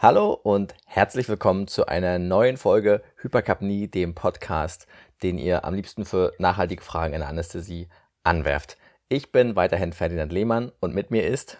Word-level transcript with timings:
Hallo 0.00 0.32
und 0.32 0.76
herzlich 0.86 1.28
willkommen 1.28 1.66
zu 1.66 1.86
einer 1.86 2.20
neuen 2.20 2.56
Folge 2.56 3.02
Hyperkapnie, 3.16 3.88
dem 3.88 4.14
Podcast, 4.14 4.86
den 5.24 5.38
ihr 5.38 5.64
am 5.64 5.74
liebsten 5.74 6.04
für 6.04 6.34
nachhaltige 6.38 6.84
Fragen 6.84 7.14
in 7.14 7.18
der 7.18 7.28
Anästhesie 7.28 7.88
anwerft. 8.22 8.76
Ich 9.08 9.32
bin 9.32 9.56
weiterhin 9.56 9.92
Ferdinand 9.92 10.32
Lehmann 10.32 10.70
und 10.78 10.94
mit 10.94 11.10
mir 11.10 11.26
ist 11.26 11.58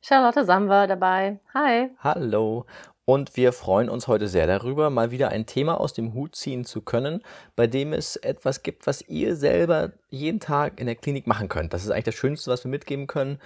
Charlotte 0.00 0.44
Samwer 0.44 0.88
dabei. 0.88 1.38
Hi. 1.54 1.90
Hallo. 2.00 2.66
Und 3.04 3.36
wir 3.36 3.52
freuen 3.52 3.88
uns 3.88 4.08
heute 4.08 4.26
sehr 4.26 4.48
darüber, 4.48 4.90
mal 4.90 5.12
wieder 5.12 5.28
ein 5.28 5.46
Thema 5.46 5.80
aus 5.80 5.92
dem 5.92 6.14
Hut 6.14 6.34
ziehen 6.34 6.64
zu 6.64 6.82
können, 6.82 7.22
bei 7.54 7.68
dem 7.68 7.92
es 7.92 8.16
etwas 8.16 8.64
gibt, 8.64 8.88
was 8.88 9.02
ihr 9.02 9.36
selber 9.36 9.92
jeden 10.10 10.40
Tag 10.40 10.80
in 10.80 10.86
der 10.86 10.96
Klinik 10.96 11.28
machen 11.28 11.48
könnt. 11.48 11.72
Das 11.72 11.84
ist 11.84 11.90
eigentlich 11.90 12.06
das 12.06 12.16
Schönste, 12.16 12.50
was 12.50 12.64
wir 12.64 12.70
mitgeben 12.72 13.06
können 13.06 13.38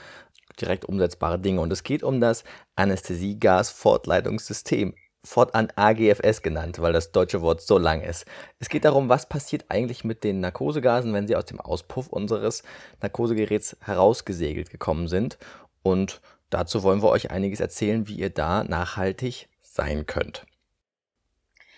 direkt 0.61 0.85
umsetzbare 0.85 1.39
Dinge. 1.39 1.61
Und 1.61 1.73
es 1.73 1.83
geht 1.83 2.03
um 2.03 2.21
das 2.21 2.45
Anästhesiegas-Fortleitungssystem, 2.77 4.95
fortan 5.25 5.69
AGFS 5.77 6.43
genannt, 6.43 6.81
weil 6.81 6.93
das 6.93 7.13
deutsche 7.13 7.43
Wort 7.43 7.63
so 7.63 7.79
lang 7.79 8.03
ist. 8.03 8.27
Es 8.59 8.69
geht 8.69 8.85
darum, 8.85 9.09
was 9.09 9.29
passiert 9.29 9.67
eigentlich 9.69 10.05
mit 10.05 10.25
den 10.25 10.41
Narkosegasen, 10.41 11.15
wenn 11.15 11.29
sie 11.29 11.37
aus 11.37 11.45
dem 11.45 11.61
Auspuff 11.61 12.09
unseres 12.09 12.63
Narkosegeräts 13.01 13.77
herausgesegelt 13.81 14.71
gekommen 14.71 15.09
sind. 15.09 15.39
Und 15.83 16.21
dazu 16.51 16.83
wollen 16.83 17.03
wir 17.03 17.11
euch 17.11 17.31
einiges 17.31 17.61
erzählen, 17.61 18.09
wie 18.09 18.17
ihr 18.17 18.31
da 18.31 18.65
nachhaltig 18.65 19.49
sein 19.63 20.07
könnt. 20.07 20.45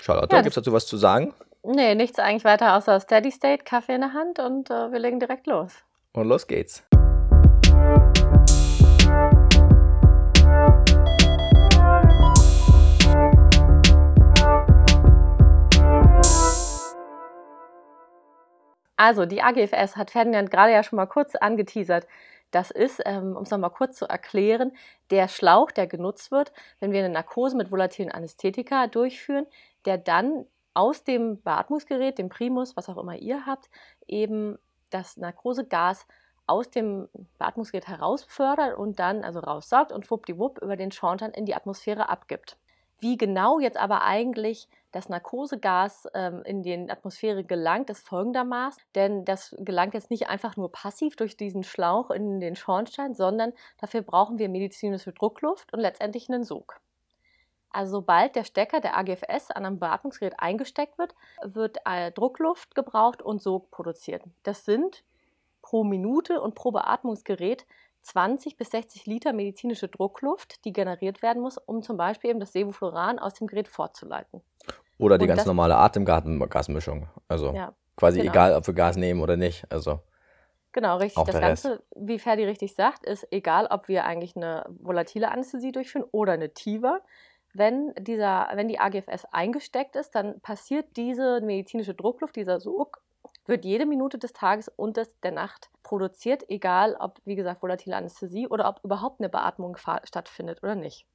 Charlotte, 0.00 0.34
ja, 0.34 0.42
gibt 0.42 0.56
es 0.56 0.62
dazu 0.62 0.72
was 0.72 0.86
zu 0.86 0.96
sagen? 0.96 1.34
Nee, 1.62 1.94
nichts 1.94 2.18
eigentlich 2.18 2.44
weiter 2.44 2.76
außer 2.76 3.00
Steady 3.00 3.30
State, 3.30 3.64
Kaffee 3.64 3.94
in 3.94 4.02
der 4.02 4.12
Hand 4.12 4.38
und 4.38 4.70
äh, 4.70 4.92
wir 4.92 4.98
legen 4.98 5.18
direkt 5.18 5.46
los. 5.46 5.72
Und 6.12 6.28
los 6.28 6.46
geht's. 6.46 6.84
Also, 19.04 19.26
die 19.26 19.42
AGFS 19.42 19.96
hat 19.96 20.12
Ferdinand 20.12 20.50
gerade 20.50 20.72
ja 20.72 20.82
schon 20.82 20.96
mal 20.96 21.04
kurz 21.04 21.34
angeteasert. 21.34 22.06
Das 22.50 22.70
ist, 22.70 23.02
ähm, 23.04 23.36
um 23.36 23.42
es 23.42 23.50
nochmal 23.50 23.68
kurz 23.68 23.98
zu 23.98 24.06
erklären, 24.06 24.72
der 25.10 25.28
Schlauch, 25.28 25.70
der 25.70 25.86
genutzt 25.86 26.30
wird, 26.30 26.54
wenn 26.80 26.90
wir 26.90 27.00
eine 27.00 27.12
Narkose 27.12 27.54
mit 27.54 27.70
volatilen 27.70 28.10
Anästhetika 28.10 28.86
durchführen, 28.86 29.46
der 29.84 29.98
dann 29.98 30.46
aus 30.72 31.04
dem 31.04 31.42
Beatmungsgerät, 31.42 32.16
dem 32.16 32.30
Primus, 32.30 32.78
was 32.78 32.88
auch 32.88 32.96
immer 32.96 33.16
ihr 33.16 33.44
habt, 33.44 33.68
eben 34.06 34.58
das 34.88 35.18
Narkosegas 35.18 36.06
aus 36.46 36.70
dem 36.70 37.10
Beatmungsgerät 37.38 37.86
herausfördert 37.86 38.74
und 38.78 38.98
dann 38.98 39.22
also 39.22 39.40
raussaugt 39.40 39.92
und 39.92 40.06
schwuppdiwupp 40.06 40.62
über 40.62 40.76
den 40.76 40.92
Schornstein 40.92 41.32
in 41.32 41.44
die 41.44 41.54
Atmosphäre 41.54 42.08
abgibt. 42.08 42.56
Wie 43.00 43.18
genau 43.18 43.58
jetzt 43.58 43.76
aber 43.76 44.00
eigentlich 44.00 44.66
das 44.94 45.08
Narkosegas 45.08 46.06
ähm, 46.14 46.42
in 46.44 46.62
die 46.62 46.90
Atmosphäre 46.90 47.42
gelangt, 47.44 47.90
ist 47.90 48.06
folgendermaßen, 48.06 48.82
denn 48.94 49.24
das 49.24 49.54
gelangt 49.58 49.94
jetzt 49.94 50.10
nicht 50.10 50.28
einfach 50.28 50.56
nur 50.56 50.70
passiv 50.70 51.16
durch 51.16 51.36
diesen 51.36 51.64
Schlauch 51.64 52.10
in 52.10 52.38
den 52.40 52.54
Schornstein, 52.54 53.14
sondern 53.14 53.52
dafür 53.78 54.02
brauchen 54.02 54.38
wir 54.38 54.48
medizinische 54.48 55.12
Druckluft 55.12 55.72
und 55.72 55.80
letztendlich 55.80 56.28
einen 56.28 56.44
Sog. 56.44 56.80
Also 57.70 57.96
sobald 57.96 58.36
der 58.36 58.44
Stecker 58.44 58.80
der 58.80 58.96
AGFS 58.96 59.50
an 59.50 59.66
einem 59.66 59.80
Beatmungsgerät 59.80 60.38
eingesteckt 60.38 60.96
wird, 60.96 61.16
wird 61.42 61.78
äh, 61.84 62.12
Druckluft 62.12 62.76
gebraucht 62.76 63.20
und 63.20 63.42
Sog 63.42 63.72
produziert. 63.72 64.22
Das 64.44 64.64
sind 64.64 65.02
pro 65.60 65.82
Minute 65.82 66.40
und 66.40 66.54
pro 66.54 66.70
Beatmungsgerät 66.70 67.66
20 68.02 68.56
bis 68.56 68.70
60 68.70 69.06
Liter 69.06 69.32
medizinische 69.32 69.88
Druckluft, 69.88 70.64
die 70.64 70.72
generiert 70.72 71.22
werden 71.22 71.42
muss, 71.42 71.58
um 71.58 71.82
zum 71.82 71.96
Beispiel 71.96 72.30
eben 72.30 72.38
das 72.38 72.52
Sevofluran 72.52 73.18
aus 73.18 73.34
dem 73.34 73.48
Gerät 73.48 73.66
fortzuleiten. 73.66 74.42
Oder 74.98 75.18
die 75.18 75.24
und 75.24 75.28
ganz 75.28 75.46
normale 75.46 75.76
Atemgasmischung. 75.76 77.08
Also 77.28 77.52
ja, 77.52 77.72
quasi 77.96 78.20
genau. 78.20 78.30
egal, 78.30 78.54
ob 78.54 78.66
wir 78.66 78.74
Gas 78.74 78.96
nehmen 78.96 79.20
oder 79.20 79.36
nicht. 79.36 79.64
Also 79.70 80.00
genau, 80.72 80.98
richtig. 80.98 81.24
Das 81.24 81.40
Ganze, 81.40 81.70
Rest. 81.72 81.82
wie 81.96 82.18
Ferdi 82.18 82.44
richtig 82.44 82.74
sagt, 82.74 83.04
ist 83.04 83.26
egal, 83.30 83.66
ob 83.70 83.88
wir 83.88 84.04
eigentlich 84.04 84.36
eine 84.36 84.64
volatile 84.80 85.30
Anästhesie 85.30 85.72
durchführen 85.72 86.04
oder 86.12 86.32
eine 86.32 86.52
TIVA. 86.54 87.00
Wenn, 87.52 87.94
dieser, 87.98 88.48
wenn 88.54 88.66
die 88.66 88.80
AGFS 88.80 89.26
eingesteckt 89.30 89.94
ist, 89.94 90.14
dann 90.16 90.40
passiert 90.40 90.96
diese 90.96 91.40
medizinische 91.40 91.94
Druckluft, 91.94 92.34
dieser 92.34 92.58
Sog, 92.58 93.00
wird 93.46 93.64
jede 93.64 93.86
Minute 93.86 94.18
des 94.18 94.32
Tages 94.32 94.68
und 94.68 94.96
des, 94.96 95.20
der 95.20 95.32
Nacht 95.32 95.70
produziert, 95.82 96.48
egal 96.48 96.96
ob, 96.98 97.20
wie 97.24 97.36
gesagt, 97.36 97.62
volatile 97.62 97.96
Anästhesie 97.96 98.48
oder 98.48 98.68
ob 98.68 98.80
überhaupt 98.82 99.20
eine 99.20 99.28
Beatmung 99.28 99.76
stattfindet 99.76 100.62
oder 100.62 100.74
nicht. 100.74 101.06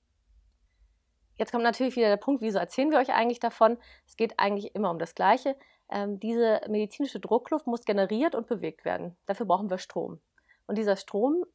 Jetzt 1.40 1.54
kommt 1.54 1.64
natürlich 1.64 1.96
wieder 1.96 2.10
der 2.10 2.18
Punkt, 2.18 2.42
wieso 2.42 2.60
erzählen 2.60 2.92
wir 2.92 2.98
euch 2.98 3.14
eigentlich 3.14 3.40
davon? 3.40 3.78
Es 4.06 4.18
geht 4.18 4.38
eigentlich 4.38 4.76
immer 4.76 4.92
um 4.92 5.00
das 5.00 5.16
Gleiche. 5.16 5.56
Ähm, 5.90 6.20
diese 6.20 6.60
medizinische 6.68 7.22
Druckluft 7.22 7.66
muss 7.66 7.86
generiert 7.86 8.36
und 8.36 8.46
bewegt 8.46 8.84
werden. 8.84 9.16
Dafür 9.26 9.46
brauchen 9.46 9.70
wir 9.70 9.78
Strom. 9.78 10.20
Und 10.68 10.78
dieser 10.78 10.98
Strom 10.98 11.46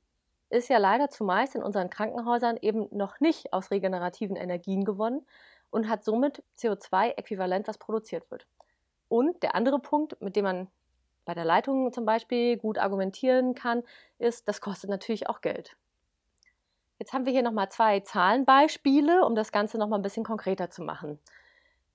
ist 0.48 0.70
ja 0.70 0.78
leider 0.78 1.10
zumeist 1.10 1.54
in 1.54 1.62
unseren 1.62 1.90
Krankenhäusern 1.90 2.56
eben 2.62 2.88
noch 2.92 3.20
nicht 3.20 3.52
aus 3.52 3.70
regenerativen 3.70 4.36
Energien 4.36 4.86
gewonnen 4.86 5.26
und 5.68 5.86
hat 5.90 6.02
somit 6.02 6.42
CO2-Äquivalent, 6.58 7.68
was 7.68 7.76
produziert 7.76 8.30
wird. 8.30 8.46
Und 9.08 9.42
der 9.42 9.54
andere 9.54 9.80
Punkt, 9.80 10.18
mit 10.22 10.34
dem 10.34 10.44
man 10.44 10.68
bei 11.26 11.34
der 11.34 11.44
Leitung 11.44 11.92
zum 11.92 12.06
Beispiel 12.06 12.56
gut 12.56 12.78
argumentieren 12.78 13.54
kann, 13.54 13.82
ist, 14.18 14.48
das 14.48 14.62
kostet 14.62 14.88
natürlich 14.88 15.28
auch 15.28 15.42
Geld. 15.42 15.76
Jetzt 16.98 17.12
haben 17.12 17.26
wir 17.26 17.32
hier 17.32 17.42
nochmal 17.42 17.70
zwei 17.70 18.00
Zahlenbeispiele, 18.00 19.24
um 19.24 19.34
das 19.34 19.52
Ganze 19.52 19.78
nochmal 19.78 19.98
ein 19.98 20.02
bisschen 20.02 20.24
konkreter 20.24 20.70
zu 20.70 20.82
machen. 20.82 21.18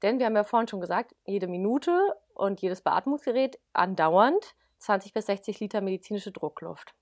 Denn 0.02 0.20
wir 0.20 0.26
haben 0.26 0.36
ja 0.36 0.44
vorhin 0.44 0.68
schon 0.68 0.82
gesagt, 0.82 1.16
jede 1.26 1.48
Minute 1.48 2.16
und 2.34 2.62
jedes 2.62 2.82
Beatmungsgerät 2.82 3.60
andauernd 3.74 4.56
20 4.80 5.14
bis 5.14 5.26
60 5.26 5.60
Liter 5.60 5.82
medizinische 5.82 6.32
Druckluft. 6.32 6.94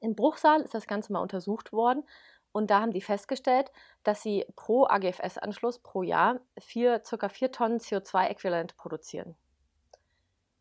Im 0.00 0.14
Bruchsaal 0.14 0.60
ist 0.62 0.74
das 0.74 0.86
Ganze 0.86 1.12
mal 1.12 1.20
untersucht 1.20 1.72
worden 1.72 2.04
und 2.52 2.70
da 2.70 2.80
haben 2.80 2.92
die 2.92 3.00
festgestellt, 3.00 3.70
dass 4.04 4.22
sie 4.22 4.46
pro 4.56 4.86
AGFS-Anschluss 4.86 5.80
pro 5.80 6.02
Jahr 6.02 6.40
vier, 6.58 7.00
ca. 7.00 7.28
4 7.28 7.52
Tonnen 7.52 7.78
CO2-Äquivalent 7.78 8.76
produzieren. 8.76 9.36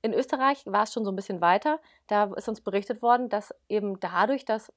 In 0.02 0.14
Österreich 0.14 0.66
war 0.66 0.84
es 0.84 0.94
schon 0.94 1.06
so 1.06 1.12
ein 1.12 1.16
bisschen 1.16 1.42
weiter. 1.42 1.80
Da 2.08 2.26
ist 2.36 2.48
uns 2.48 2.62
berichtet 2.62 3.02
worden, 3.02 3.30
dass 3.30 3.54
eben 3.68 4.00
dadurch, 4.00 4.46
dass 4.46 4.72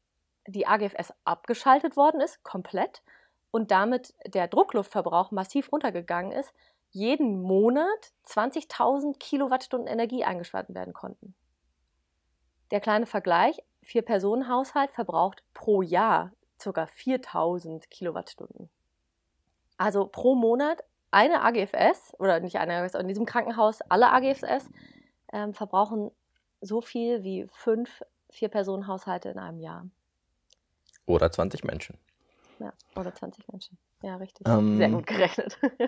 die 0.51 0.67
AGFS 0.67 1.13
abgeschaltet 1.25 1.97
worden 1.97 2.21
ist, 2.21 2.43
komplett, 2.43 3.03
und 3.51 3.71
damit 3.71 4.15
der 4.27 4.49
Druckluftverbrauch 4.49 5.31
massiv 5.31 5.73
runtergegangen 5.73 6.33
ist, 6.33 6.53
jeden 6.91 7.43
Monat 7.43 8.13
20.000 8.27 9.19
Kilowattstunden 9.19 9.89
Energie 9.89 10.25
eingespart 10.25 10.73
werden 10.75 10.93
konnten. 10.93 11.35
Der 12.71 12.81
kleine 12.81 13.07
Vergleich, 13.07 13.63
Vier-Personen-Haushalt 13.83 14.93
verbraucht 14.93 15.43
pro 15.55 15.83
Jahr 15.83 16.33
ca. 16.59 16.87
4000 16.87 17.91
Kilowattstunden. 17.91 18.69
Also 19.79 20.07
pro 20.07 20.35
Monat 20.35 20.85
eine 21.11 21.43
AGFS, 21.43 22.15
oder 22.19 22.41
nicht 22.41 22.59
eine 22.59 22.75
AGFS, 22.75 22.95
in 22.95 23.09
diesem 23.09 23.27
Krankenhaus 23.27 23.81
alle 23.83 24.11
AGFS 24.13 24.69
ähm, 25.33 25.55
verbrauchen 25.55 26.11
so 26.61 26.81
viel 26.81 27.23
wie 27.25 27.47
fünf 27.53 28.03
Vier-Personen-Haushalte 28.31 29.31
in 29.31 29.39
einem 29.39 29.59
Jahr. 29.59 29.87
Oder 31.07 31.31
20 31.31 31.65
Menschen. 31.65 31.99
Ja, 32.59 32.73
oder 32.95 33.15
20 33.15 33.49
Menschen. 33.49 33.79
Ja, 34.03 34.17
richtig. 34.17 34.47
Ähm, 34.47 34.79
Sehr 34.79 34.91
gut 34.91 35.07
gerechnet. 35.07 35.59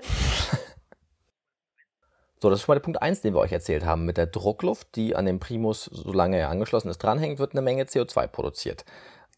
so, 2.41 2.49
das 2.49 2.59
ist 2.59 2.65
schon 2.65 2.73
mal 2.73 2.77
der 2.77 2.85
Punkt 2.85 3.03
1, 3.03 3.21
den 3.21 3.35
wir 3.35 3.41
euch 3.41 3.53
erzählt 3.53 3.85
haben. 3.85 4.07
Mit 4.07 4.17
der 4.17 4.27
Druckluft, 4.27 4.97
die 4.97 5.15
an 5.15 5.27
dem 5.27 5.39
Primus, 5.39 5.85
solange 5.85 6.39
er 6.39 6.49
angeschlossen 6.49 6.89
ist, 6.89 6.99
dranhängt, 6.99 7.39
wird 7.39 7.53
eine 7.53 7.63
Menge 7.63 7.85
CO2 7.85 8.27
produziert. 8.27 8.85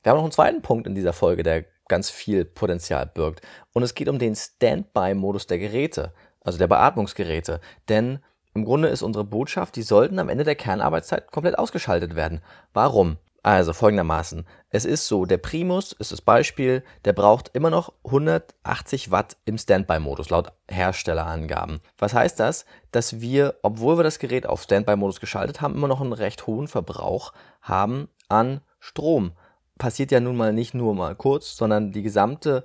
Wir 0.03 0.11
haben 0.11 0.19
noch 0.19 0.25
einen 0.25 0.33
zweiten 0.33 0.63
Punkt 0.63 0.87
in 0.87 0.95
dieser 0.95 1.13
Folge, 1.13 1.43
der 1.43 1.65
ganz 1.89 2.11
viel 2.11 2.45
Potenzial 2.45 3.07
birgt. 3.07 3.41
Und 3.73 3.83
es 3.83 3.95
geht 3.95 4.09
um 4.09 4.19
den 4.19 4.37
Standby-Modus 4.37 5.47
der 5.47 5.59
Geräte, 5.59 6.13
also 6.41 6.59
der 6.59 6.69
Beatmungsgeräte. 6.69 7.61
Denn 7.89 8.21
im 8.55 8.65
Grunde 8.65 8.89
ist 8.89 9.03
unsere 9.03 9.25
Botschaft, 9.25 9.77
die 9.77 9.83
sollten 9.83 10.19
am 10.19 10.29
Ende 10.29 10.45
der 10.45 10.55
Kernarbeitszeit 10.55 11.33
komplett 11.33 11.59
ausgeschaltet 11.59 12.15
werden. 12.15 12.41
Warum? 12.73 13.19
Also 13.45 13.75
folgendermaßen. 13.75 14.47
Es 14.71 14.87
ist 14.87 15.07
so, 15.07 15.27
der 15.27 15.37
Primus 15.37 15.93
ist 15.93 16.13
das 16.13 16.23
Beispiel, 16.23 16.83
der 17.05 17.13
braucht 17.13 17.51
immer 17.53 17.69
noch 17.69 17.93
180 18.05 19.11
Watt 19.11 19.37
im 19.45 19.59
Standby-Modus 19.59 20.31
laut 20.31 20.53
Herstellerangaben. 20.67 21.81
Was 21.99 22.15
heißt 22.15 22.41
das? 22.41 22.65
Dass 22.91 23.21
wir, 23.21 23.57
obwohl 23.61 23.99
wir 23.99 24.03
das 24.03 24.19
Gerät 24.19 24.47
auf 24.47 24.63
Standby-Modus 24.63 25.21
geschaltet 25.21 25.61
haben, 25.61 25.75
immer 25.75 25.89
noch 25.89 26.01
einen 26.01 26.15
recht 26.15 26.47
hohen 26.47 26.69
Verbrauch 26.69 27.35
haben 27.61 28.09
an 28.29 28.63
Strom. 28.81 29.33
Passiert 29.77 30.11
ja 30.11 30.21
nun 30.21 30.39
mal 30.39 30.55
nicht 30.55 30.73
nur 30.73 30.95
mal 30.95 31.15
kurz, 31.15 31.55
sondern 31.55 31.93
die 31.93 32.03
gesamte, 32.03 32.65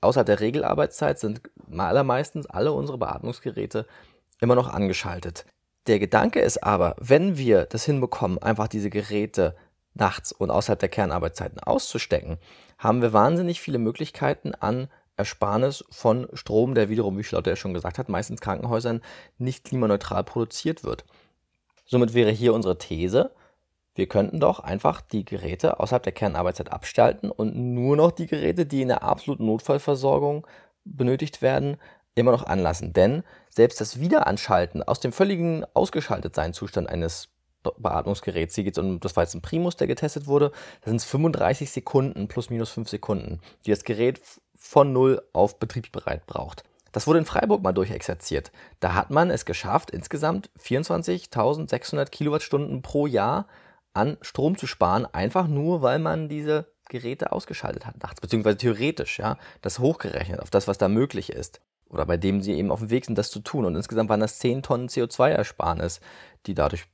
außerhalb 0.00 0.26
der 0.26 0.38
Regelarbeitszeit 0.38 1.18
sind 1.18 1.40
allermeistens 1.76 2.46
alle 2.46 2.70
unsere 2.70 2.98
Beatmungsgeräte 2.98 3.84
immer 4.40 4.54
noch 4.54 4.72
angeschaltet. 4.72 5.44
Der 5.88 5.98
Gedanke 5.98 6.38
ist 6.38 6.62
aber, 6.62 6.94
wenn 7.00 7.36
wir 7.36 7.64
das 7.64 7.84
hinbekommen, 7.84 8.38
einfach 8.38 8.68
diese 8.68 8.90
Geräte 8.90 9.56
nachts 9.98 10.32
und 10.32 10.50
außerhalb 10.50 10.78
der 10.78 10.88
Kernarbeitszeiten 10.88 11.60
auszustecken, 11.60 12.38
haben 12.78 13.02
wir 13.02 13.12
wahnsinnig 13.12 13.60
viele 13.60 13.78
Möglichkeiten 13.78 14.54
an 14.54 14.88
Ersparnis 15.16 15.84
von 15.90 16.28
Strom, 16.32 16.74
der 16.74 16.88
wiederum, 16.88 17.18
wie 17.18 17.24
Schlotter 17.24 17.50
ja 17.50 17.56
schon 17.56 17.74
gesagt 17.74 17.98
hat, 17.98 18.08
meistens 18.08 18.40
Krankenhäusern 18.40 19.02
nicht 19.36 19.64
klimaneutral 19.64 20.24
produziert 20.24 20.84
wird. 20.84 21.04
Somit 21.84 22.14
wäre 22.14 22.30
hier 22.30 22.54
unsere 22.54 22.78
These, 22.78 23.32
wir 23.94 24.06
könnten 24.06 24.38
doch 24.38 24.60
einfach 24.60 25.00
die 25.00 25.24
Geräte 25.24 25.80
außerhalb 25.80 26.04
der 26.04 26.12
Kernarbeitszeit 26.12 26.70
abstalten 26.70 27.32
und 27.32 27.56
nur 27.56 27.96
noch 27.96 28.12
die 28.12 28.28
Geräte, 28.28 28.64
die 28.64 28.82
in 28.82 28.88
der 28.88 29.02
absoluten 29.02 29.46
Notfallversorgung 29.46 30.46
benötigt 30.84 31.42
werden, 31.42 31.78
immer 32.14 32.30
noch 32.30 32.46
anlassen. 32.46 32.92
Denn 32.92 33.24
selbst 33.50 33.80
das 33.80 33.98
Wiederanschalten 33.98 34.84
aus 34.84 35.00
dem 35.00 35.10
völligen 35.10 35.64
Ausgeschaltetsein-Zustand 35.74 36.88
eines 36.88 37.30
Geht 37.76 38.76
es 38.76 38.78
um, 38.78 39.00
das 39.00 39.16
war 39.16 39.24
jetzt 39.24 39.34
ein 39.34 39.42
Primus, 39.42 39.76
der 39.76 39.86
getestet 39.86 40.26
wurde, 40.26 40.52
da 40.82 40.90
sind 40.90 40.96
es 40.96 41.04
35 41.04 41.70
Sekunden 41.70 42.28
plus 42.28 42.50
minus 42.50 42.70
5 42.70 42.88
Sekunden, 42.88 43.40
die 43.66 43.70
das 43.70 43.84
Gerät 43.84 44.20
von 44.54 44.92
null 44.92 45.22
auf 45.32 45.58
betriebsbereit 45.58 46.26
braucht. 46.26 46.64
Das 46.92 47.06
wurde 47.06 47.18
in 47.20 47.26
Freiburg 47.26 47.62
mal 47.62 47.72
durchexerziert. 47.72 48.50
Da 48.80 48.94
hat 48.94 49.10
man 49.10 49.30
es 49.30 49.44
geschafft, 49.44 49.90
insgesamt 49.90 50.50
24.600 50.58 52.06
Kilowattstunden 52.06 52.82
pro 52.82 53.06
Jahr 53.06 53.46
an 53.92 54.16
Strom 54.22 54.56
zu 54.56 54.66
sparen, 54.66 55.06
einfach 55.06 55.48
nur, 55.48 55.82
weil 55.82 55.98
man 55.98 56.28
diese 56.28 56.66
Geräte 56.88 57.32
ausgeschaltet 57.32 57.86
hat 57.86 58.02
nachts, 58.02 58.20
beziehungsweise 58.20 58.56
theoretisch, 58.56 59.18
ja, 59.18 59.36
das 59.60 59.78
hochgerechnet 59.78 60.40
auf 60.40 60.50
das, 60.50 60.66
was 60.68 60.78
da 60.78 60.88
möglich 60.88 61.30
ist. 61.30 61.60
Oder 61.90 62.04
bei 62.06 62.16
dem 62.16 62.42
sie 62.42 62.52
eben 62.54 62.70
auf 62.70 62.80
dem 62.80 62.90
Weg 62.90 63.04
sind, 63.04 63.16
das 63.16 63.30
zu 63.30 63.40
tun. 63.40 63.64
Und 63.64 63.74
insgesamt 63.74 64.10
waren 64.10 64.20
das 64.20 64.38
10 64.38 64.62
Tonnen 64.62 64.88
CO2-Ersparnis, 64.88 66.00
die 66.46 66.54
dadurch 66.54 66.84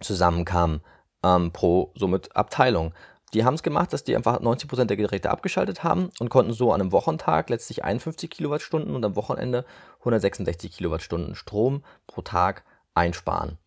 zusammenkamen 0.00 0.82
ähm, 1.22 1.52
pro 1.52 1.92
somit 1.94 2.34
Abteilung. 2.36 2.94
Die 3.32 3.44
haben 3.44 3.54
es 3.54 3.62
gemacht, 3.62 3.92
dass 3.92 4.02
die 4.02 4.16
einfach 4.16 4.40
90% 4.40 4.86
der 4.86 4.96
Geräte 4.96 5.30
abgeschaltet 5.30 5.84
haben 5.84 6.10
und 6.18 6.30
konnten 6.30 6.52
so 6.52 6.72
an 6.72 6.80
einem 6.80 6.92
Wochentag 6.92 7.48
letztlich 7.48 7.84
51 7.84 8.28
Kilowattstunden 8.30 8.94
und 8.94 9.04
am 9.04 9.14
Wochenende 9.14 9.64
166 10.00 10.72
Kilowattstunden 10.72 11.36
Strom 11.36 11.84
pro 12.08 12.22
Tag 12.22 12.64
einsparen. 12.94 13.58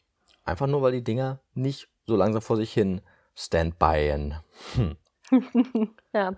Einfach 0.43 0.67
nur, 0.67 0.81
weil 0.81 0.91
die 0.91 1.03
Dinger 1.03 1.39
nicht 1.53 1.87
so 2.05 2.17
langsam 2.17 2.41
vor 2.41 2.57
sich 2.57 2.73
hin 2.73 3.01
standbyen. 3.35 4.35
Hm. 4.75 4.97
ja. 6.13 6.33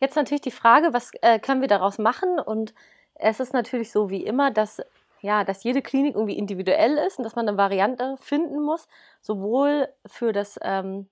Jetzt 0.00 0.16
natürlich 0.16 0.42
die 0.42 0.50
Frage, 0.50 0.92
was 0.92 1.10
äh, 1.22 1.38
können 1.38 1.60
wir 1.60 1.68
daraus 1.68 1.98
machen? 1.98 2.38
Und 2.38 2.74
es 3.14 3.40
ist 3.40 3.52
natürlich 3.52 3.90
so 3.90 4.10
wie 4.10 4.24
immer, 4.24 4.50
dass 4.50 4.80
ja, 5.22 5.44
dass 5.44 5.64
jede 5.64 5.82
Klinik 5.82 6.14
irgendwie 6.14 6.36
individuell 6.36 6.98
ist 6.98 7.18
und 7.18 7.24
dass 7.24 7.36
man 7.36 7.48
eine 7.48 7.56
Variante 7.56 8.16
finden 8.20 8.60
muss, 8.60 8.88
sowohl 9.20 9.88
für 10.04 10.32
das 10.32 10.58
ähm, 10.62 11.08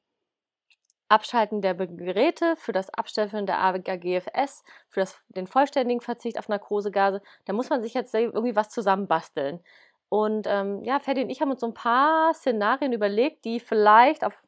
Abschalten 1.09 1.63
der 1.63 1.75
Geräte, 1.75 2.57
für 2.57 2.73
das 2.73 2.91
Abstellen 2.91 3.47
der 3.47 3.61
AGFS, 3.61 4.65
für 4.89 5.01
das, 5.01 5.17
den 5.29 5.47
vollständigen 5.47 6.01
Verzicht 6.01 6.39
auf 6.39 6.49
Narkosegase. 6.49 7.23
Da 7.45 7.53
muss 7.53 7.71
man 7.71 7.83
sich 7.83 7.95
jetzt 7.95 8.15
irgendwie 8.15 8.57
was 8.57 8.71
zusammenbasteln. 8.71 9.61
Und 10.09 10.47
ähm, 10.49 10.83
ja, 10.85 10.99
Ferdi 10.99 11.23
und 11.23 11.31
ich 11.31 11.41
haben 11.41 11.53
uns 11.53 11.61
so 11.61 11.67
ein 11.67 11.75
paar 11.75 12.35
Szenarien 12.35 12.93
überlegt, 12.93 13.45
die 13.45 13.61
vielleicht 13.61 14.25
auf 14.25 14.43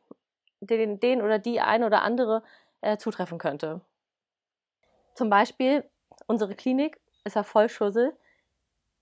den, 0.61 0.99
den 0.99 1.23
oder 1.23 1.39
die 1.39 1.61
eine 1.61 1.87
oder 1.87 2.03
andere 2.03 2.43
äh, 2.81 2.97
zutreffen 2.97 3.39
könnte. 3.39 3.81
Zum 5.15 5.31
Beispiel, 5.31 5.85
unsere 6.27 6.55
Klinik 6.57 6.99
ist 7.25 7.37
ja 7.37 7.45
Vollschussel. 7.45 8.13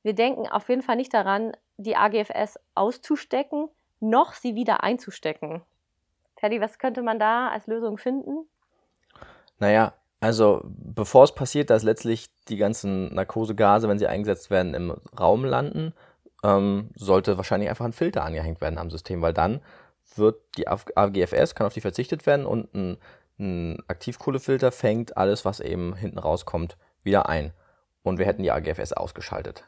Wir 0.02 0.14
denken 0.14 0.46
auf 0.48 0.68
jeden 0.68 0.82
Fall 0.82 0.96
nicht 0.96 1.12
daran, 1.12 1.52
die 1.76 1.96
AGFS 1.96 2.58
auszustecken, 2.74 3.68
noch 4.00 4.34
sie 4.34 4.54
wieder 4.54 4.82
einzustecken. 4.82 5.62
Teddy, 6.36 6.60
was 6.60 6.78
könnte 6.78 7.02
man 7.02 7.18
da 7.18 7.48
als 7.48 7.66
Lösung 7.66 7.98
finden? 7.98 8.46
Naja, 9.58 9.92
also 10.20 10.62
bevor 10.64 11.24
es 11.24 11.34
passiert, 11.34 11.70
dass 11.70 11.82
letztlich 11.82 12.28
die 12.48 12.56
ganzen 12.56 13.14
Narkosegase, 13.14 13.88
wenn 13.88 13.98
sie 13.98 14.06
eingesetzt 14.06 14.50
werden, 14.50 14.74
im 14.74 14.96
Raum 15.18 15.44
landen, 15.44 15.94
ähm, 16.42 16.90
sollte 16.94 17.36
wahrscheinlich 17.36 17.68
einfach 17.68 17.84
ein 17.84 17.92
Filter 17.92 18.24
angehängt 18.24 18.60
werden 18.60 18.78
am 18.78 18.90
System, 18.90 19.20
weil 19.20 19.34
dann 19.34 19.60
wird 20.16 20.40
die 20.56 20.66
AGFS, 20.68 21.54
kann 21.54 21.66
auf 21.66 21.74
die 21.74 21.80
verzichtet 21.80 22.26
werden 22.26 22.46
und 22.46 22.74
ein, 22.74 22.98
ein 23.38 23.78
Aktivkohlefilter 23.86 24.72
fängt 24.72 25.16
alles, 25.16 25.44
was 25.44 25.60
eben 25.60 25.94
hinten 25.94 26.18
rauskommt, 26.18 26.76
wieder 27.02 27.28
ein. 27.28 27.52
Und 28.02 28.18
wir 28.18 28.26
hätten 28.26 28.42
die 28.42 28.50
AGFS 28.50 28.92
ausgeschaltet. 28.92 29.64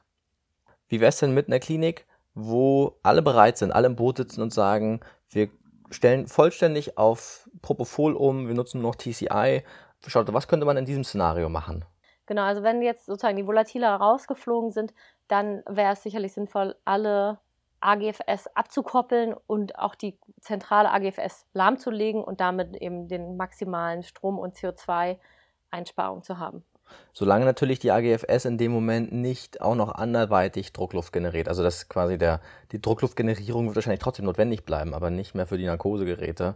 Wie 0.93 1.00
wäre 1.00 1.09
es 1.09 1.17
denn 1.17 1.33
mit 1.33 1.47
einer 1.47 1.59
Klinik, 1.59 2.06
wo 2.35 2.99
alle 3.03 3.23
bereit 3.23 3.56
sind, 3.56 3.73
alle 3.73 3.87
im 3.87 3.97
Boot 3.97 4.19
sitzen 4.19 4.43
und 4.43 4.53
sagen, 4.53 5.00
wir 5.31 5.49
stellen 5.91 6.27
vollständig 6.27 6.99
auf 6.99 7.49
Propofol 7.62 8.15
um, 8.15 8.47
wir 8.47 8.55
nutzen 8.55 8.83
noch 8.83 8.94
TCI. 8.94 9.62
Schaut, 10.06 10.31
was 10.35 10.49
könnte 10.49 10.67
man 10.67 10.77
in 10.77 10.85
diesem 10.85 11.03
Szenario 11.03 11.49
machen? 11.49 11.87
Genau, 12.27 12.43
also 12.43 12.62
wenn 12.62 12.83
jetzt 12.83 13.06
sozusagen 13.06 13.39
die 13.39 13.47
Volatile 13.47 13.87
rausgeflogen 13.87 14.71
sind, 14.71 14.93
dann 15.29 15.62
wäre 15.67 15.94
es 15.94 16.03
sicherlich 16.03 16.35
sinnvoll, 16.35 16.77
alle 16.85 17.39
AGFS 17.81 18.49
abzukoppeln 18.55 19.35
und 19.47 19.79
auch 19.79 19.94
die 19.94 20.19
zentrale 20.43 20.91
AGFS 20.91 21.47
lahmzulegen 21.55 22.23
und 22.23 22.43
damit 22.43 22.77
eben 22.77 23.09
den 23.09 23.39
maximalen 23.39 24.03
Strom- 24.03 24.39
und 24.39 24.56
CO2-Einsparung 24.56 26.23
zu 26.23 26.39
haben. 26.39 26.67
Solange 27.12 27.44
natürlich 27.44 27.79
die 27.79 27.91
AGFS 27.91 28.44
in 28.44 28.59
dem 28.59 28.73
Moment 28.73 29.12
nicht 29.12 29.61
auch 29.61 29.75
noch 29.75 29.94
anderweitig 29.94 30.73
Druckluft 30.73 31.12
generiert. 31.12 31.49
Also 31.49 31.62
das 31.62 31.89
quasi 31.89 32.19
der, 32.19 32.41
die 32.73 32.81
Druckluftgenerierung 32.81 33.67
wird 33.67 33.77
wahrscheinlich 33.77 34.00
trotzdem 34.00 34.25
notwendig 34.25 34.65
bleiben, 34.65 34.94
aber 34.94 35.11
nicht 35.11 35.35
mehr 35.35 35.47
für 35.47 35.59
die 35.59 35.67
Narkosegeräte. 35.67 36.55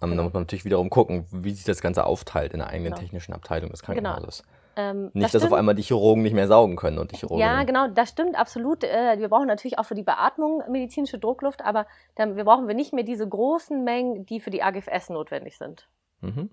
Ähm, 0.00 0.16
da 0.16 0.22
muss 0.22 0.32
man 0.32 0.42
natürlich 0.42 0.64
wiederum 0.64 0.90
gucken, 0.90 1.26
wie 1.32 1.50
sich 1.50 1.64
das 1.64 1.80
Ganze 1.80 2.04
aufteilt 2.04 2.52
in 2.52 2.60
der 2.60 2.68
eigenen 2.68 2.92
genau. 2.92 3.02
technischen 3.02 3.32
Abteilung 3.34 3.70
des 3.70 3.82
genau. 3.82 4.00
Krankenhauses. 4.00 4.42
Genau. 4.42 4.58
Ähm, 4.78 5.10
nicht, 5.12 5.24
das 5.24 5.32
dass 5.32 5.44
auf 5.44 5.52
einmal 5.52 5.74
die 5.74 5.82
Chirurgen 5.82 6.22
nicht 6.22 6.34
mehr 6.34 6.46
saugen 6.46 6.76
können 6.76 6.98
und 6.98 7.10
die 7.10 7.16
Chirurgen. 7.16 7.40
Ja, 7.40 7.64
genau, 7.64 7.88
das 7.88 8.10
stimmt 8.10 8.38
absolut. 8.38 8.84
Äh, 8.84 9.18
wir 9.18 9.28
brauchen 9.28 9.48
natürlich 9.48 9.76
auch 9.76 9.84
für 9.84 9.96
die 9.96 10.04
Beatmung 10.04 10.62
medizinische 10.70 11.18
Druckluft, 11.18 11.64
aber 11.64 11.86
dann 12.14 12.36
wir 12.36 12.44
brauchen 12.44 12.68
wir 12.68 12.76
nicht 12.76 12.92
mehr 12.92 13.02
diese 13.02 13.28
großen 13.28 13.82
Mengen, 13.82 14.24
die 14.24 14.38
für 14.38 14.50
die 14.50 14.62
AGFS 14.62 15.10
notwendig 15.10 15.58
sind. 15.58 15.88
Mhm. 16.20 16.50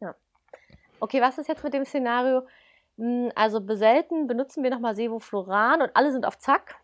Ja. 0.00 0.14
Okay, 1.00 1.20
was 1.20 1.36
ist 1.38 1.48
jetzt 1.48 1.64
mit 1.64 1.74
dem 1.74 1.84
Szenario? 1.84 2.42
Hm, 2.98 3.30
also 3.34 3.60
selten 3.74 4.26
benutzen 4.26 4.62
wir 4.62 4.70
nochmal 4.70 4.94
Sevofluran 4.94 5.82
und 5.82 5.90
alle 5.94 6.12
sind 6.12 6.26
auf 6.26 6.38
Zack. 6.38 6.76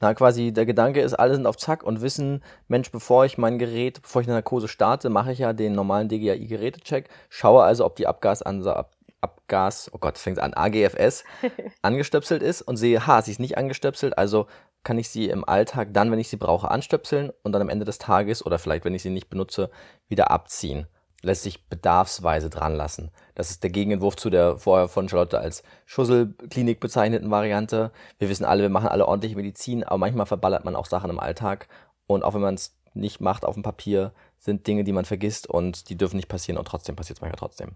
Na, 0.00 0.12
quasi 0.12 0.52
der 0.52 0.66
Gedanke 0.66 1.00
ist, 1.00 1.14
alle 1.14 1.34
sind 1.34 1.46
auf 1.46 1.56
Zack 1.56 1.82
und 1.82 2.02
wissen, 2.02 2.42
Mensch, 2.68 2.90
bevor 2.90 3.24
ich 3.24 3.38
mein 3.38 3.58
Gerät, 3.58 4.02
bevor 4.02 4.20
ich 4.20 4.28
eine 4.28 4.34
Narkose 4.34 4.68
starte, 4.68 5.08
mache 5.08 5.32
ich 5.32 5.38
ja 5.38 5.54
den 5.54 5.72
normalen 5.72 6.08
DGAI-Gerätecheck, 6.08 7.08
schaue 7.30 7.62
also, 7.62 7.86
ob 7.86 7.96
die 7.96 8.06
Abgasansa 8.06 8.90
Abgas, 9.22 9.90
oh 9.94 9.98
Gott, 9.98 10.18
fängt 10.18 10.38
an, 10.38 10.52
AGFS, 10.52 11.24
angestöpselt 11.82 12.42
ist 12.42 12.60
und 12.60 12.76
sehe, 12.76 13.06
ha, 13.06 13.22
sie 13.22 13.30
ist 13.30 13.40
nicht 13.40 13.56
angestöpselt, 13.56 14.18
also 14.18 14.46
kann 14.82 14.98
ich 14.98 15.08
sie 15.08 15.30
im 15.30 15.48
Alltag 15.48 15.88
dann, 15.92 16.10
wenn 16.12 16.18
ich 16.18 16.28
sie 16.28 16.36
brauche, 16.36 16.70
anstöpseln 16.70 17.32
und 17.42 17.52
dann 17.52 17.62
am 17.62 17.70
Ende 17.70 17.86
des 17.86 17.98
Tages 17.98 18.44
oder 18.44 18.58
vielleicht, 18.58 18.84
wenn 18.84 18.94
ich 18.94 19.02
sie 19.02 19.10
nicht 19.10 19.30
benutze, 19.30 19.70
wieder 20.08 20.30
abziehen 20.30 20.86
lässt 21.26 21.42
sich 21.42 21.68
bedarfsweise 21.68 22.48
dran 22.50 22.74
lassen. 22.74 23.10
Das 23.34 23.50
ist 23.50 23.62
der 23.62 23.70
Gegenentwurf 23.70 24.16
zu 24.16 24.30
der 24.30 24.56
vorher 24.58 24.88
von 24.88 25.08
Charlotte 25.08 25.38
als 25.38 25.62
Schusselklinik 25.84 26.80
bezeichneten 26.80 27.30
Variante. 27.30 27.90
Wir 28.18 28.28
wissen 28.28 28.44
alle, 28.44 28.62
wir 28.62 28.70
machen 28.70 28.88
alle 28.88 29.06
ordentliche 29.06 29.36
Medizin, 29.36 29.84
aber 29.84 29.98
manchmal 29.98 30.26
verballert 30.26 30.64
man 30.64 30.76
auch 30.76 30.86
Sachen 30.86 31.10
im 31.10 31.20
Alltag. 31.20 31.68
Und 32.06 32.24
auch 32.24 32.34
wenn 32.34 32.40
man 32.40 32.54
es 32.54 32.74
nicht 32.94 33.20
macht 33.20 33.44
auf 33.44 33.54
dem 33.54 33.62
Papier, 33.62 34.12
sind 34.38 34.66
Dinge, 34.66 34.84
die 34.84 34.92
man 34.92 35.04
vergisst 35.04 35.48
und 35.48 35.90
die 35.90 35.96
dürfen 35.96 36.16
nicht 36.16 36.28
passieren 36.28 36.58
und 36.58 36.66
trotzdem 36.66 36.96
passiert 36.96 37.18
es 37.18 37.20
manchmal 37.20 37.38
trotzdem. 37.38 37.72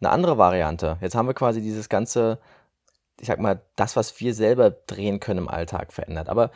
Eine 0.00 0.10
andere 0.10 0.38
Variante, 0.38 0.96
jetzt 1.00 1.14
haben 1.14 1.28
wir 1.28 1.34
quasi 1.34 1.60
dieses 1.60 1.88
ganze, 1.88 2.38
ich 3.20 3.26
sag 3.26 3.40
mal, 3.40 3.60
das, 3.76 3.96
was 3.96 4.20
wir 4.20 4.34
selber 4.34 4.70
drehen 4.70 5.20
können 5.20 5.40
im 5.40 5.48
Alltag 5.48 5.92
verändert. 5.92 6.28
Aber 6.28 6.50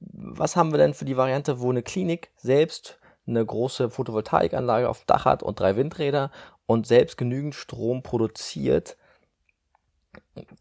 was 0.00 0.56
haben 0.56 0.72
wir 0.72 0.78
denn 0.78 0.94
für 0.94 1.04
die 1.04 1.16
Variante, 1.16 1.60
wo 1.60 1.70
eine 1.70 1.82
Klinik 1.82 2.30
selbst 2.36 2.98
eine 3.26 3.44
große 3.44 3.90
Photovoltaikanlage 3.90 4.88
auf 4.88 5.04
Dach 5.04 5.24
hat 5.24 5.42
und 5.42 5.58
drei 5.60 5.76
Windräder 5.76 6.30
und 6.66 6.86
selbst 6.86 7.16
genügend 7.16 7.54
Strom 7.54 8.02
produziert, 8.02 8.96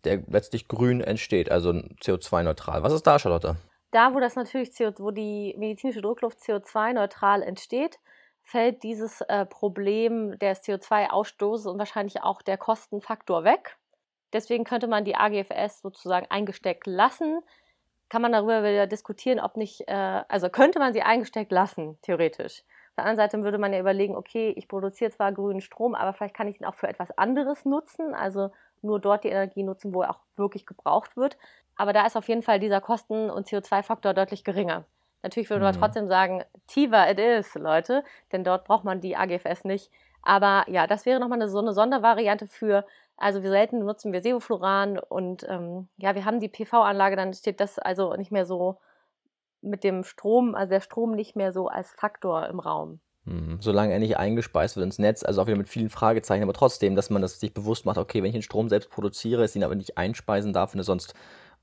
der 0.04 0.24
letztlich 0.28 0.68
grün 0.68 1.02
entsteht, 1.02 1.52
also 1.52 1.72
CO2-neutral. 1.72 2.84
Was 2.84 2.94
ist 2.94 3.08
da, 3.08 3.20
Charlotte? 3.20 3.58
Da, 3.92 4.14
wo 4.14 4.20
das 4.20 4.36
natürlich, 4.36 4.76
CO, 4.76 4.92
wo 4.98 5.12
die 5.12 5.56
medizinische 5.58 6.02
Druckluft 6.02 6.40
CO2-neutral 6.40 7.44
entsteht, 7.44 8.00
fällt 8.42 8.84
dieses 8.84 9.22
äh, 9.22 9.46
Problem 9.46 10.38
des 10.40 10.64
CO2-Ausstoßes 10.64 11.68
und 11.68 11.78
wahrscheinlich 11.80 12.22
auch 12.24 12.42
der 12.42 12.58
Kostenfaktor 12.58 13.44
weg. 13.44 13.78
Deswegen 14.34 14.64
könnte 14.64 14.88
man 14.88 15.06
die 15.06 15.16
AGFS 15.16 15.82
sozusagen 15.82 16.26
eingesteckt 16.30 16.88
lassen, 16.88 17.42
kann 18.14 18.22
man 18.22 18.32
darüber 18.32 18.62
wieder 18.62 18.86
diskutieren, 18.86 19.40
ob 19.40 19.58
nicht, 19.58 19.88
äh, 19.88 20.22
also 20.28 20.48
könnte 20.48 20.78
man 20.78 20.94
sie 20.94 21.02
eingesteckt 21.02 21.52
lassen, 21.52 21.98
theoretisch. 22.04 22.60
Auf 22.60 22.96
der 22.98 23.06
anderen 23.06 23.28
Seite 23.28 23.44
würde 23.44 23.58
man 23.58 23.74
ja 23.74 23.80
überlegen, 23.80 24.16
okay, 24.16 24.54
ich 24.56 24.68
produziere 24.68 25.10
zwar 25.10 25.32
grünen 25.32 25.62
Strom, 25.62 25.96
aber 25.96 26.14
vielleicht 26.14 26.36
kann 26.36 26.48
ich 26.48 26.62
ihn 26.62 26.66
auch 26.68 26.76
für 26.76 26.88
etwas 26.88 27.10
anderes 27.18 27.66
nutzen, 27.66 28.14
also 28.14 28.52
nur 28.84 29.00
dort 29.00 29.24
die 29.24 29.30
Energie 29.30 29.64
nutzen, 29.64 29.96
wo 29.96 30.04
er 30.04 30.12
auch 30.12 30.20
wirklich 30.36 30.68
gebraucht 30.68 31.18
wird. 31.18 31.40
Aber 31.76 31.92
da 31.92 32.06
ist 32.06 32.16
auf 32.16 32.28
jeden 32.28 32.44
Fall 32.44 32.60
dieser 32.60 32.82
Kosten- 32.82 33.32
und 33.32 33.48
CO2-Faktor 33.48 34.14
deutlich 34.14 34.44
geringer. 34.44 34.86
Natürlich 35.24 35.50
würde 35.50 35.64
man 35.64 35.74
mhm. 35.74 35.80
trotzdem 35.80 36.06
sagen, 36.06 36.44
Tiva 36.68 37.10
it 37.10 37.18
is, 37.18 37.56
Leute, 37.56 38.04
denn 38.32 38.44
dort 38.44 38.66
braucht 38.66 38.84
man 38.84 39.02
die 39.02 39.18
AGFS 39.18 39.64
nicht. 39.64 39.90
Aber 40.22 40.66
ja, 40.68 40.86
das 40.86 41.08
wäre 41.08 41.20
nochmal 41.20 41.42
eine, 41.42 41.50
so 41.50 41.58
eine 41.58 41.74
Sondervariante 41.74 42.46
für 42.46 42.86
Also 43.18 43.44
wir 43.44 43.50
selten 43.50 43.80
nutzen 43.80 44.12
wir 44.12 44.22
Sevofluran 44.22 44.98
und 44.98 45.46
ähm, 45.48 45.88
ja, 45.98 46.16
wir 46.16 46.26
haben 46.26 46.40
die 46.40 46.50
PV-Anlage, 46.50 47.16
dann 47.16 47.34
steht 47.34 47.60
das 47.60 47.80
also 47.80 48.16
nicht 48.16 48.32
mehr 48.32 48.46
so 48.46 48.80
mit 49.62 49.84
dem 49.84 50.04
Strom, 50.04 50.56
also 50.56 50.72
der 50.72 50.82
Strom 50.82 51.16
nicht 51.16 51.36
mehr 51.36 51.54
so 51.54 51.68
als 51.68 51.92
Faktor 51.92 52.48
im 52.48 52.60
Raum. 52.60 53.00
Hm, 53.26 53.60
solange 53.62 53.94
er 53.94 54.00
nicht 54.00 54.18
eingespeist 54.18 54.76
wird 54.76 54.86
ins 54.86 55.00
Netz, 55.00 55.24
also 55.24 55.42
auch 55.42 55.48
wieder 55.48 55.58
mit 55.58 55.70
vielen 55.70 55.90
Fragezeichen, 55.90 56.44
aber 56.44 56.54
trotzdem, 56.54 56.96
dass 56.96 57.10
man 57.10 57.22
das 57.22 57.40
sich 57.40 57.54
bewusst 57.54 57.86
macht, 57.86 57.98
okay, 57.98 58.20
wenn 58.20 58.30
ich 58.30 58.34
den 58.34 58.42
Strom 58.42 58.68
selbst 58.68 58.90
produziere, 58.90 59.44
es 59.44 59.56
ihn 59.56 59.64
aber 59.64 59.76
nicht 59.76 59.98
einspeisen 59.98 60.52
darf 60.52 60.74
und 60.74 60.82
er 60.82 60.84
sonst 60.84 61.14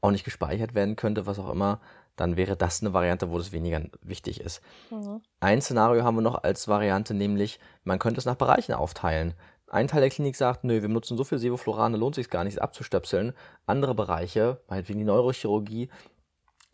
auch 0.01 0.11
nicht 0.11 0.25
gespeichert 0.25 0.75
werden 0.75 0.97
könnte, 0.97 1.27
was 1.27 1.39
auch 1.39 1.51
immer, 1.51 1.81
dann 2.17 2.37
wäre 2.37 2.57
das 2.57 2.81
eine 2.81 2.95
Variante, 2.95 3.31
wo 3.31 3.39
das 3.39 3.53
weniger 3.53 3.83
wichtig 4.03 4.41
ist. 4.41 4.63
Mhm. 4.91 5.21
Ein 5.41 5.61
Szenario 5.61 6.03
haben 6.03 6.17
wir 6.17 6.23
noch 6.23 6.43
als 6.43 6.69
Variante, 6.69 7.13
nämlich 7.13 7.61
man 7.85 7.99
könnte 7.99 8.19
es 8.19 8.25
nach 8.25 8.37
Bereichen 8.37 8.73
aufteilen. 8.73 9.35
Ein 9.71 9.87
Teil 9.87 10.01
der 10.01 10.11
Klinik 10.11 10.35
sagt, 10.35 10.65
nö, 10.65 10.83
wir 10.83 10.89
nutzen 10.89 11.17
so 11.17 11.23
viel 11.23 11.39
Sevoflurane, 11.39 11.97
lohnt 11.97 12.17
sich 12.17 12.29
gar 12.29 12.43
nicht, 12.43 12.61
abzustöpseln. 12.61 13.33
Andere 13.67 13.95
Bereiche, 13.95 14.61
meinetwegen 14.69 14.99
die 14.99 15.05
Neurochirurgie, 15.05 15.89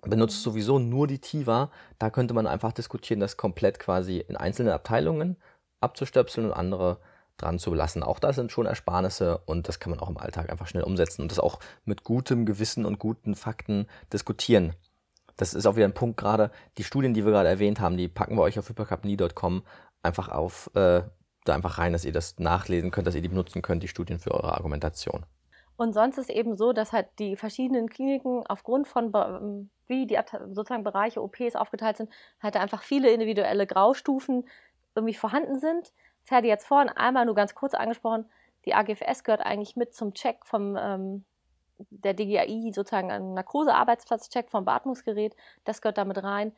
benutzt 0.00 0.43
sowieso 0.43 0.79
nur 0.79 1.07
die 1.07 1.19
Tiva. 1.19 1.71
Da 1.99 2.09
könnte 2.09 2.33
man 2.33 2.47
einfach 2.47 2.73
diskutieren, 2.73 3.21
das 3.21 3.37
komplett 3.37 3.79
quasi 3.79 4.19
in 4.26 4.37
einzelnen 4.37 4.73
Abteilungen 4.73 5.37
abzustöpseln 5.81 6.47
und 6.47 6.53
andere 6.55 6.99
dran 7.37 7.59
zu 7.59 7.71
belassen. 7.71 8.03
Auch 8.03 8.19
da 8.19 8.33
sind 8.33 8.50
schon 8.50 8.65
Ersparnisse 8.65 9.43
und 9.45 9.69
das 9.69 9.79
kann 9.79 9.91
man 9.91 10.00
auch 10.00 10.09
im 10.09 10.17
Alltag 10.17 10.50
einfach 10.50 10.67
schnell 10.67 10.85
umsetzen 10.85 11.21
und 11.21 11.31
das 11.31 11.38
auch 11.38 11.61
mit 11.85 12.03
gutem 12.03 12.47
Gewissen 12.47 12.87
und 12.87 12.99
guten 12.99 13.35
Fakten 13.35 13.88
diskutieren. 14.11 14.73
Das 15.37 15.53
ist 15.53 15.67
auch 15.67 15.76
wieder 15.76 15.85
ein 15.85 15.93
Punkt 15.93 16.17
gerade. 16.17 16.50
Die 16.79 16.85
Studien, 16.85 17.12
die 17.12 17.26
wir 17.26 17.33
gerade 17.33 17.50
erwähnt 17.50 17.79
haben, 17.79 17.99
die 17.99 18.09
packen 18.09 18.37
wir 18.37 18.43
euch 18.43 18.59
auf 18.59 18.71
hypercapnie.com 18.71 19.65
einfach 20.03 20.29
auf, 20.31 20.71
äh, 20.75 21.03
da 21.49 21.55
einfach 21.55 21.79
rein, 21.79 21.93
dass 21.93 22.05
ihr 22.05 22.12
das 22.12 22.38
nachlesen 22.38 22.91
könnt, 22.91 23.07
dass 23.07 23.15
ihr 23.15 23.23
die 23.23 23.29
benutzen 23.29 23.62
könnt, 23.62 23.83
die 23.83 23.88
Studien 23.88 24.19
für 24.19 24.33
eure 24.33 24.55
Argumentation. 24.55 25.25
Und 25.76 25.93
sonst 25.93 26.19
ist 26.19 26.31
eben 26.31 26.57
so, 26.57 26.73
dass 26.73 26.93
halt 26.93 27.09
die 27.19 27.37
verschiedenen 27.37 27.88
Kliniken 27.88 28.47
aufgrund 28.47 28.88
von 28.88 29.12
ähm, 29.15 29.71
wie 29.87 30.07
die 30.07 30.19
sozusagen 30.53 30.85
Bereiche 30.85 31.23
OPs 31.23 31.55
aufgeteilt 31.55 31.99
sind, 31.99 32.11
halt 32.43 32.57
einfach 32.57 32.83
viele 32.83 33.11
individuelle 33.11 33.67
Graustufen 33.67 34.49
irgendwie 34.95 35.15
vorhanden 35.15 35.59
sind. 35.59 35.93
Das 36.25 36.33
hatte 36.37 36.47
ich 36.47 36.50
jetzt 36.50 36.67
vorhin 36.67 36.88
einmal 36.88 37.26
nur 37.26 37.35
ganz 37.35 37.55
kurz 37.55 37.75
angesprochen. 37.75 38.25
Die 38.65 38.75
AGFS 38.75 39.23
gehört 39.23 39.43
eigentlich 39.43 39.76
mit 39.76 39.95
zum 39.95 40.15
Check 40.15 40.45
vom 40.45 40.76
ähm, 40.79 41.25
der 41.91 42.15
DGAI, 42.15 42.73
sozusagen 42.75 43.11
ein 43.11 43.35
Narkosearbeitsplatzcheck 43.35 44.50
vom 44.50 44.65
Beatmungsgerät. 44.65 45.37
Das 45.65 45.83
gehört 45.83 45.99
damit 45.99 46.23
rein. 46.23 46.53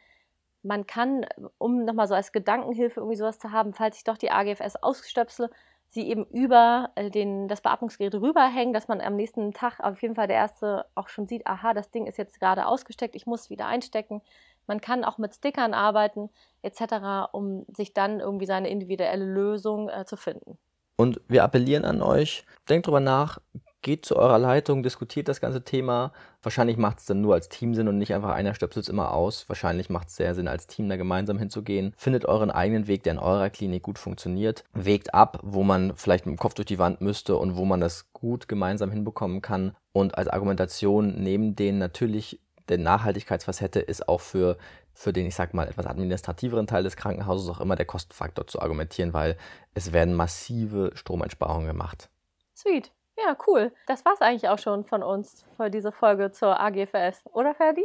Man 0.69 0.87
kann, 0.87 1.25
um 1.57 1.87
nochmal 1.87 2.07
so 2.09 2.15
als 2.15 2.31
Gedankenhilfe 2.31 3.01
irgendwie 3.01 3.17
sowas 3.17 3.39
zu 3.39 3.53
haben, 3.53 3.73
falls 3.73 3.97
ich 3.97 4.05
doch 4.05 4.19
die 4.19 4.31
AGFS 4.31 4.77
ausstöpsle, 4.77 5.49
sie 5.89 6.07
eben 6.11 6.27
über 6.27 6.91
äh, 6.95 7.11
den, 7.11 7.49
das 7.49 7.63
Beatmungsgerät 7.63 8.15
rüberhängen, 8.15 8.75
dass 8.75 8.87
man 8.87 9.01
am 9.01 9.17
nächsten 9.17 9.55
Tag 9.55 9.81
auf 9.81 10.03
jeden 10.03 10.15
Fall 10.15 10.27
der 10.27 10.37
Erste 10.37 10.85
auch 10.95 11.09
schon 11.09 11.27
sieht, 11.27 11.47
aha, 11.47 11.73
das 11.73 11.91
Ding 11.91 12.07
ist 12.07 12.19
jetzt 12.19 12.39
gerade 12.39 12.67
ausgesteckt, 12.67 13.17
ich 13.17 13.25
muss 13.25 13.49
wieder 13.49 13.65
einstecken. 13.65 14.21
Man 14.67 14.83
kann 14.83 15.05
auch 15.05 15.17
mit 15.17 15.35
Stickern 15.35 15.73
arbeiten 15.73 16.29
etc., 16.61 17.33
um 17.33 17.65
sich 17.75 17.95
dann 17.95 18.21
irgendwie 18.21 18.45
seine 18.45 18.69
individuelle 18.69 19.25
Lösung 19.25 19.89
äh, 19.89 20.05
zu 20.05 20.19
finden. 20.19 20.59
Und 20.97 21.23
wir 21.29 21.45
appellieren 21.45 21.87
an 21.87 22.03
euch, 22.03 22.45
denkt 22.69 22.89
drüber 22.89 23.01
nach, 23.01 23.39
geht 23.83 24.05
zu 24.05 24.17
eurer 24.17 24.39
Leitung, 24.39 24.83
diskutiert 24.83 25.29
das 25.29 25.41
ganze 25.41 25.63
Thema. 25.63 26.13
Wahrscheinlich 26.43 26.77
macht 26.77 26.99
es 26.99 27.07
dann 27.07 27.21
nur 27.21 27.35
als 27.35 27.49
Team 27.49 27.75
Sinn 27.75 27.89
und 27.89 27.99
nicht 27.99 28.15
einfach 28.15 28.31
einer 28.31 28.55
stöpselt 28.55 28.85
es 28.85 28.89
immer 28.89 29.13
aus. 29.13 29.49
Wahrscheinlich 29.49 29.91
macht 29.91 30.09
es 30.09 30.17
sehr 30.17 30.35
Sinn, 30.35 30.49
als 30.49 30.67
Team 30.67 30.89
da 30.89 30.97
gemeinsam 30.97 31.39
hinzugehen. 31.39 31.95
Findet 31.97 32.25
euren 32.27 32.51
eigenen 32.51 32.87
Weg, 32.87 33.03
der 33.03 33.15
in 33.15 33.19
eurer 33.19 33.51
Klinik 33.51 33.83
gut 33.83 33.99
funktioniert. 33.99 34.65
Wägt 34.73 35.15
ab, 35.15 35.41
wo 35.43 35.63
man 35.63 35.95
vielleicht 35.97 36.27
mit 36.27 36.37
dem 36.37 36.39
Kopf 36.39 36.55
durch 36.55 36.67
die 36.67 36.79
Wand 36.79 37.01
müsste 37.01 37.37
und 37.37 37.57
wo 37.57 37.65
man 37.65 37.81
das 37.81 38.13
gut 38.13 38.49
gemeinsam 38.49 38.91
hinbekommen 38.91 39.43
kann. 39.43 39.75
Und 39.93 40.17
als 40.17 40.29
Argumentation 40.29 41.23
neben 41.23 41.57
den 41.57 41.79
natürlich 41.79 42.41
der 42.69 42.79
Nachhaltigkeitsfacette 42.79 43.81
ist 43.81 44.09
auch 44.09 44.21
für 44.21 44.59
für 44.99 45.13
den, 45.13 45.27
ich 45.27 45.37
sag 45.37 45.55
mal, 45.55 45.69
etwas 45.69 45.87
administrativeren 45.87 46.67
Teil 46.67 46.83
des 46.83 46.97
Krankenhauses 46.97 47.49
auch 47.49 47.61
immer 47.61 47.77
der 47.77 47.87
Kostenfaktor 47.87 48.49
zu 48.49 48.61
argumentieren, 48.61 49.13
weil 49.13 49.37
es 49.73 49.93
werden 49.93 50.13
massive 50.13 50.91
Stromeinsparungen 50.95 51.69
gemacht. 51.69 52.11
Sweet. 52.57 52.91
Ja, 53.25 53.37
cool. 53.47 53.73
Das 53.87 54.05
war's 54.05 54.21
eigentlich 54.21 54.49
auch 54.49 54.59
schon 54.59 54.85
von 54.85 55.03
uns 55.03 55.45
für 55.57 55.71
diese 55.71 55.93
Folge 55.93 56.31
zur 56.31 56.59
AGFS, 56.59 57.25
oder 57.33 57.55
Ferdi? 57.55 57.85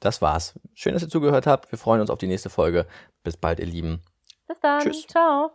Das 0.00 0.20
war's. 0.20 0.54
Schön, 0.74 0.94
dass 0.94 1.02
ihr 1.02 1.08
zugehört 1.08 1.46
habt. 1.46 1.70
Wir 1.70 1.78
freuen 1.78 2.00
uns 2.00 2.10
auf 2.10 2.18
die 2.18 2.26
nächste 2.26 2.50
Folge. 2.50 2.86
Bis 3.22 3.36
bald, 3.36 3.60
ihr 3.60 3.66
Lieben. 3.66 4.02
Bis 4.48 4.58
dann. 4.60 4.80
Tschüss. 4.80 5.06
Ciao. 5.06 5.52